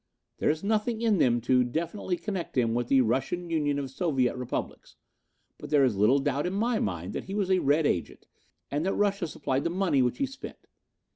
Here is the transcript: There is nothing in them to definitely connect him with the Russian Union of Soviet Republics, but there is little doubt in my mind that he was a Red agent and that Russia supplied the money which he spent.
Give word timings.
There 0.39 0.49
is 0.49 0.63
nothing 0.63 0.99
in 0.99 1.19
them 1.19 1.41
to 1.41 1.63
definitely 1.63 2.17
connect 2.17 2.57
him 2.57 2.73
with 2.73 2.87
the 2.87 3.01
Russian 3.01 3.51
Union 3.51 3.77
of 3.77 3.91
Soviet 3.91 4.35
Republics, 4.35 4.95
but 5.59 5.69
there 5.69 5.83
is 5.83 5.95
little 5.95 6.17
doubt 6.17 6.47
in 6.47 6.53
my 6.53 6.79
mind 6.79 7.13
that 7.13 7.25
he 7.25 7.35
was 7.35 7.51
a 7.51 7.59
Red 7.59 7.85
agent 7.85 8.25
and 8.71 8.83
that 8.83 8.95
Russia 8.95 9.27
supplied 9.27 9.63
the 9.63 9.69
money 9.69 10.01
which 10.01 10.17
he 10.17 10.25
spent. 10.25 10.65